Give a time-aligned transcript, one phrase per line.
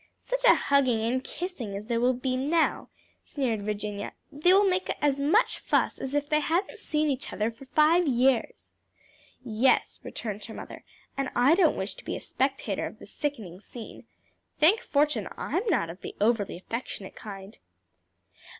[0.17, 2.89] "Such a hugging and kissing as there will be now!"
[3.23, 7.51] sneered Virginia; "they will make as much fuss as if they hadn't seen each other
[7.51, 8.71] for five years."
[9.45, 10.83] "Yes," returned her mother,
[11.15, 14.05] "and I don't wish to be a spectator of the sickening scene.
[14.59, 17.59] Thank fortune I'm not of the overly affectionate kind."